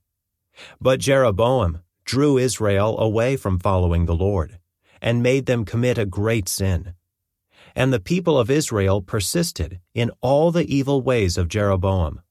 But 0.81 0.99
Jeroboam 0.99 1.79
drew 2.09 2.39
Israel 2.39 2.97
away 2.97 3.37
from 3.37 3.59
following 3.59 4.07
the 4.07 4.15
Lord, 4.15 4.57
and 4.99 5.21
made 5.21 5.45
them 5.45 5.63
commit 5.63 5.99
a 5.99 6.07
great 6.07 6.49
sin. 6.49 6.95
And 7.75 7.93
the 7.93 7.99
people 7.99 8.39
of 8.39 8.49
Israel 8.49 9.03
persisted 9.03 9.79
in 9.93 10.09
all 10.19 10.49
the 10.49 10.65
evil 10.65 11.03
ways 11.03 11.37
of 11.37 11.47
Jeroboam. 11.47 12.21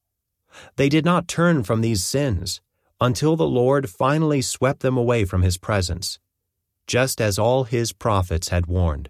They 0.75 0.89
did 0.89 1.05
not 1.05 1.29
turn 1.29 1.63
from 1.63 1.79
these 1.79 2.03
sins 2.03 2.59
until 2.99 3.37
the 3.37 3.47
Lord 3.47 3.89
finally 3.89 4.41
swept 4.41 4.81
them 4.81 4.97
away 4.97 5.23
from 5.23 5.43
his 5.43 5.57
presence, 5.57 6.19
just 6.85 7.21
as 7.21 7.39
all 7.39 7.63
his 7.63 7.93
prophets 7.93 8.49
had 8.49 8.65
warned. 8.65 9.09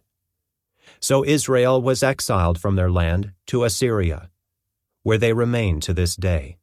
So 1.00 1.26
Israel 1.26 1.82
was 1.82 2.04
exiled 2.04 2.62
from 2.62 2.76
their 2.76 2.92
land 2.92 3.32
to 3.48 3.64
Assyria, 3.64 4.30
where 5.02 5.18
they 5.18 5.34
remain 5.34 5.80
to 5.80 5.96
this 5.96 6.16
day. 6.16 6.60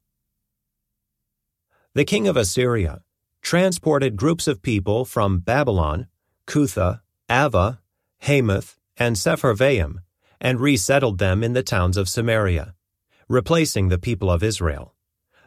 The 1.94 2.04
king 2.04 2.28
of 2.28 2.36
Assyria 2.36 3.00
transported 3.46 4.16
groups 4.16 4.48
of 4.48 4.60
people 4.60 5.04
from 5.04 5.38
Babylon, 5.38 6.08
Cutha, 6.48 7.00
Ava, 7.30 7.78
Hamath, 8.22 8.76
and 8.96 9.14
Sepharvaim, 9.14 9.98
and 10.40 10.58
resettled 10.58 11.18
them 11.18 11.44
in 11.44 11.52
the 11.52 11.62
towns 11.62 11.96
of 11.96 12.08
Samaria, 12.08 12.74
replacing 13.28 13.86
the 13.88 14.00
people 14.00 14.32
of 14.32 14.42
Israel. 14.42 14.96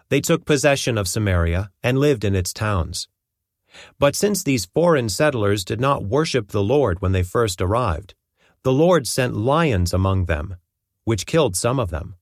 They 0.08 0.22
took 0.22 0.46
possession 0.46 0.98
of 0.98 1.10
Samaria 1.10 1.72
and 1.84 1.98
lived 1.98 2.24
in 2.24 2.36
its 2.36 2.54
towns. 2.54 3.10
But 4.00 4.16
since 4.16 4.44
these 4.44 4.64
foreign 4.64 5.10
settlers 5.10 5.66
did 5.66 5.82
not 5.82 6.06
worship 6.06 6.52
the 6.52 6.64
Lord 6.64 7.02
when 7.02 7.12
they 7.12 7.24
first 7.24 7.60
arrived, 7.60 8.16
the 8.64 8.72
Lord 8.72 9.08
sent 9.08 9.36
lions 9.36 9.94
among 9.94 10.28
them, 10.28 10.56
which 11.04 11.26
killed 11.26 11.58
some 11.58 11.82
of 11.82 11.90
them. 11.90 12.16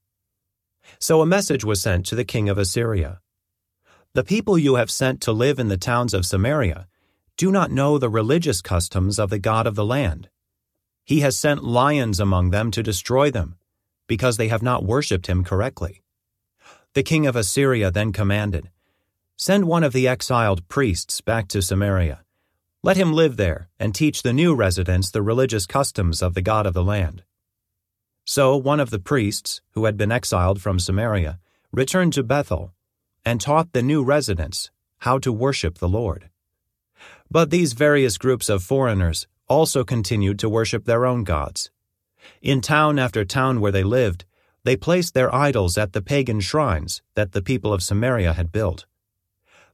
So 1.00 1.22
a 1.22 1.28
message 1.28 1.64
was 1.64 1.80
sent 1.80 2.08
to 2.08 2.16
the 2.16 2.26
king 2.26 2.50
of 2.50 2.58
Assyria 2.58 3.20
The 4.14 4.24
people 4.24 4.58
you 4.58 4.76
have 4.76 4.90
sent 4.90 5.22
to 5.22 5.32
live 5.32 5.60
in 5.60 5.68
the 5.68 5.78
towns 5.78 6.14
of 6.14 6.26
Samaria 6.26 6.88
do 7.36 7.52
not 7.52 7.72
know 7.72 7.98
the 7.98 8.10
religious 8.10 8.62
customs 8.62 9.20
of 9.20 9.30
the 9.30 9.40
God 9.40 9.68
of 9.68 9.76
the 9.76 9.86
land. 9.86 10.30
He 11.06 11.20
has 11.22 11.38
sent 11.38 11.64
lions 11.64 12.20
among 12.20 12.50
them 12.50 12.72
to 12.72 12.84
destroy 12.84 13.30
them, 13.32 13.58
because 14.08 14.38
they 14.38 14.48
have 14.48 14.64
not 14.64 14.84
worshipped 14.84 15.28
him 15.28 15.44
correctly. 15.44 16.04
The 16.94 17.04
king 17.04 17.28
of 17.28 17.36
Assyria 17.36 17.92
then 17.92 18.12
commanded, 18.12 18.70
Send 19.36 19.66
one 19.66 19.84
of 19.84 19.94
the 19.94 20.08
exiled 20.08 20.68
priests 20.68 21.22
back 21.22 21.48
to 21.50 21.62
Samaria 21.62 22.24
let 22.88 22.96
him 22.96 23.12
live 23.12 23.36
there 23.36 23.70
and 23.80 23.94
teach 23.94 24.22
the 24.22 24.32
new 24.32 24.56
residents 24.56 25.10
the 25.12 25.22
religious 25.22 25.66
customs 25.66 26.22
of 26.22 26.36
the 26.36 26.42
God 26.42 26.66
of 26.66 26.74
the 26.74 26.84
land. 26.84 27.24
So 28.24 28.56
one 28.56 28.80
of 28.80 28.92
the 28.92 29.00
priests, 29.00 29.60
who 29.72 29.84
had 29.84 29.98
been 29.98 30.10
exiled 30.10 30.62
from 30.62 30.80
Samaria, 30.80 31.40
returned 31.72 32.14
to 32.14 32.24
Bethel 32.24 32.74
and 33.28 33.42
taught 33.42 33.74
the 33.74 33.82
new 33.82 34.02
residents 34.02 34.72
how 35.00 35.20
to 35.20 35.34
worship 35.34 35.80
the 35.80 35.90
Lord. 35.90 36.30
But 37.30 37.50
these 37.50 37.74
various 37.74 38.18
groups 38.18 38.48
of 38.48 38.64
foreigners 38.64 39.28
also 39.50 39.84
continued 39.84 40.40
to 40.40 40.48
worship 40.48 40.86
their 40.86 41.06
own 41.06 41.26
gods. 41.26 41.70
In 42.42 42.62
town 42.62 42.98
after 42.98 43.26
town 43.26 43.60
where 43.60 43.74
they 43.74 43.84
lived, 43.84 44.24
they 44.64 44.78
placed 44.78 45.14
their 45.14 45.34
idols 45.36 45.78
at 45.78 45.92
the 45.92 46.02
pagan 46.02 46.40
shrines 46.40 47.02
that 47.16 47.34
the 47.34 47.42
people 47.42 47.74
of 47.74 47.84
Samaria 47.84 48.32
had 48.32 48.54
built. 48.54 48.86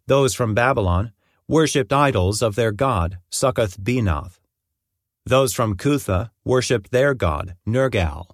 Those 0.07 0.33
from 0.33 0.55
Babylon 0.55 1.11
worshipped 1.47 1.93
idols 1.93 2.41
of 2.41 2.55
their 2.55 2.71
god, 2.71 3.19
Succoth 3.29 3.79
Benoth. 3.79 4.39
Those 5.27 5.53
from 5.53 5.77
Cutha 5.77 6.31
worshipped 6.43 6.89
their 6.89 7.13
god, 7.13 7.55
Nergal, 7.67 8.31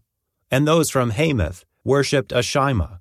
and 0.49 0.65
those 0.65 0.89
from 0.89 1.09
Hamath 1.11 1.65
worshipped 1.83 2.31
Ashima. 2.31 2.99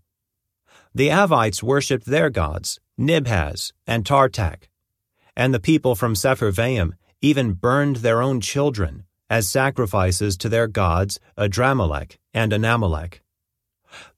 The 0.98 1.11
Avites 1.11 1.62
worshipped 1.62 2.06
their 2.06 2.28
gods, 2.28 2.80
Nibhaz 2.98 3.72
and 3.87 4.04
Tartak, 4.04 4.64
and 5.37 5.54
the 5.54 5.61
people 5.61 5.94
from 5.94 6.14
Sepharvaim 6.14 6.90
even 7.20 7.52
burned 7.52 7.98
their 7.98 8.20
own 8.20 8.40
children 8.40 9.04
as 9.30 9.48
sacrifices 9.48 10.37
to 10.38 10.48
their 10.48 10.66
gods 10.66 11.20
Adramelech 11.37 12.16
and 12.34 12.50
Anamelech. 12.50 13.20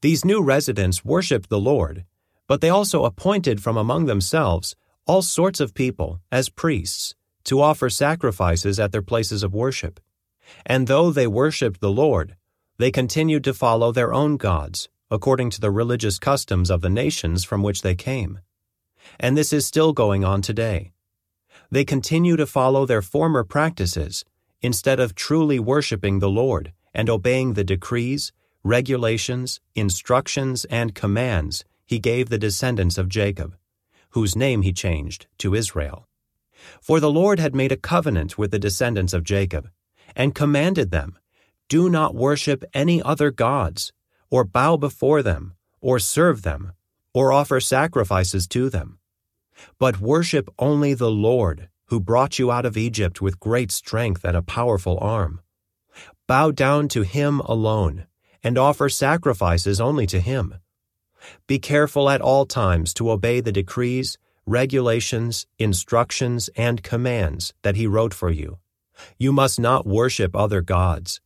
These 0.00 0.24
new 0.24 0.42
residents 0.42 1.04
worshipped 1.04 1.50
the 1.50 1.60
Lord, 1.60 2.06
but 2.46 2.62
they 2.62 2.70
also 2.70 3.04
appointed 3.04 3.62
from 3.62 3.76
among 3.76 4.06
themselves 4.06 4.74
all 5.06 5.20
sorts 5.20 5.60
of 5.60 5.74
people 5.74 6.22
as 6.32 6.48
priests 6.48 7.14
to 7.44 7.60
offer 7.60 7.90
sacrifices 7.90 8.80
at 8.80 8.90
their 8.90 9.02
places 9.02 9.42
of 9.42 9.52
worship. 9.52 10.00
And 10.64 10.86
though 10.86 11.10
they 11.10 11.26
worshiped 11.26 11.82
the 11.82 11.92
Lord, 11.92 12.36
they 12.78 12.90
continued 12.90 13.44
to 13.44 13.52
follow 13.52 13.92
their 13.92 14.14
own 14.14 14.38
gods 14.38 14.88
according 15.10 15.50
to 15.50 15.60
the 15.60 15.70
religious 15.70 16.18
customs 16.18 16.70
of 16.70 16.80
the 16.80 16.90
nations 16.90 17.44
from 17.44 17.62
which 17.62 17.82
they 17.82 17.94
came. 17.94 18.40
And 19.18 19.36
this 19.36 19.52
is 19.52 19.66
still 19.66 19.92
going 19.92 20.24
on 20.24 20.42
today. 20.42 20.92
They 21.70 21.84
continue 21.84 22.36
to 22.36 22.46
follow 22.46 22.86
their 22.86 23.02
former 23.02 23.44
practices 23.44 24.24
instead 24.60 25.00
of 25.00 25.14
truly 25.14 25.58
worshiping 25.58 26.18
the 26.18 26.28
Lord 26.28 26.72
and 26.92 27.08
obeying 27.08 27.54
the 27.54 27.64
decrees, 27.64 28.32
regulations, 28.62 29.60
instructions, 29.74 30.64
and 30.66 30.94
commands 30.94 31.64
he 31.86 31.98
gave 31.98 32.28
the 32.28 32.38
descendants 32.38 32.98
of 32.98 33.08
Jacob 33.08 33.56
whose 34.10 34.36
name 34.36 34.62
he 34.62 34.72
changed 34.72 35.26
to 35.38 35.54
Israel. 35.54 36.06
For 36.80 37.00
the 37.00 37.10
Lord 37.10 37.38
had 37.38 37.54
made 37.54 37.72
a 37.72 37.76
covenant 37.76 38.36
with 38.36 38.50
the 38.50 38.58
descendants 38.58 39.12
of 39.12 39.24
Jacob, 39.24 39.70
and 40.14 40.34
commanded 40.34 40.90
them, 40.90 41.18
Do 41.68 41.88
not 41.88 42.14
worship 42.14 42.64
any 42.74 43.00
other 43.02 43.30
gods, 43.30 43.92
or 44.30 44.44
bow 44.44 44.76
before 44.76 45.22
them, 45.22 45.54
or 45.80 45.98
serve 45.98 46.42
them, 46.42 46.72
or 47.12 47.32
offer 47.32 47.60
sacrifices 47.60 48.46
to 48.48 48.70
them. 48.70 48.98
But 49.78 50.00
worship 50.00 50.48
only 50.58 50.94
the 50.94 51.10
Lord, 51.10 51.68
who 51.86 52.00
brought 52.00 52.38
you 52.38 52.50
out 52.50 52.64
of 52.64 52.76
Egypt 52.76 53.20
with 53.20 53.40
great 53.40 53.70
strength 53.70 54.24
and 54.24 54.36
a 54.36 54.42
powerful 54.42 54.98
arm. 55.00 55.40
Bow 56.26 56.50
down 56.50 56.88
to 56.88 57.02
him 57.02 57.40
alone, 57.40 58.06
and 58.42 58.56
offer 58.56 58.88
sacrifices 58.88 59.80
only 59.80 60.06
to 60.06 60.20
him 60.20 60.54
be 61.46 61.58
careful 61.58 62.08
at 62.08 62.20
all 62.20 62.46
times 62.46 62.94
to 62.94 63.10
obey 63.10 63.40
the 63.40 63.52
decrees, 63.52 64.18
regulations, 64.46 65.46
instructions, 65.58 66.48
and 66.56 66.82
commands 66.82 67.52
that 67.62 67.76
he 67.76 67.86
wrote 67.86 68.14
for 68.14 68.30
you. 68.30 68.58
You 69.18 69.32
must 69.32 69.58
not 69.58 69.86
worship 69.86 70.34
other 70.34 70.60
gods. 70.60 71.20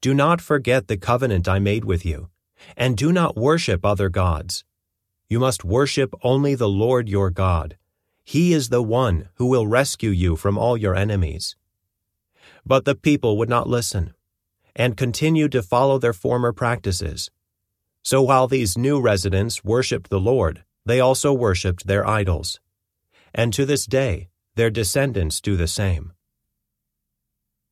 Do 0.00 0.14
not 0.14 0.40
forget 0.40 0.88
the 0.88 0.96
covenant 0.96 1.48
I 1.48 1.58
made 1.58 1.84
with 1.84 2.04
you, 2.04 2.28
and 2.76 2.96
do 2.96 3.12
not 3.12 3.36
worship 3.36 3.84
other 3.84 4.08
gods. 4.08 4.64
You 5.28 5.40
must 5.40 5.64
worship 5.64 6.14
only 6.22 6.54
the 6.54 6.68
Lord 6.68 7.08
your 7.08 7.30
God. 7.30 7.76
He 8.24 8.52
is 8.52 8.68
the 8.68 8.82
one 8.82 9.28
who 9.34 9.46
will 9.46 9.66
rescue 9.66 10.10
you 10.10 10.36
from 10.36 10.58
all 10.58 10.76
your 10.76 10.94
enemies. 10.94 11.56
But 12.64 12.84
the 12.84 12.94
people 12.94 13.36
would 13.38 13.48
not 13.48 13.68
listen, 13.68 14.14
and 14.74 14.96
continued 14.96 15.52
to 15.52 15.62
follow 15.62 15.98
their 15.98 16.12
former 16.12 16.52
practices. 16.52 17.30
So 18.02 18.22
while 18.22 18.46
these 18.48 18.78
new 18.78 19.00
residents 19.00 19.64
worshipped 19.64 20.10
the 20.10 20.20
Lord, 20.20 20.64
they 20.84 21.00
also 21.00 21.32
worshipped 21.32 21.86
their 21.86 22.06
idols. 22.06 22.60
And 23.34 23.52
to 23.54 23.66
this 23.66 23.86
day, 23.86 24.28
Their 24.56 24.70
descendants 24.70 25.42
do 25.42 25.54
the 25.54 25.68
same. 25.68 26.12